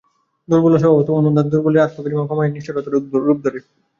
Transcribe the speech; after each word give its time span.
দৌর্বল্য 0.47 0.77
স্বভাবত 0.79 1.07
অনুদার, 1.11 1.45
দুর্বলের 1.51 1.85
আত্মগরিমা 1.85 2.25
ক্ষমাহীন 2.25 2.53
নিষ্ঠুরতার 2.53 2.93
রূপ 3.23 3.37
ধরে। 3.45 3.59